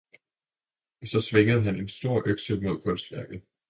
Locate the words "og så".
1.01-1.21